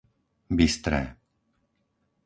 [0.55, 1.01] Bystré